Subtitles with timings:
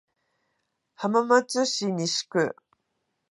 [0.95, 2.55] 浜松市西区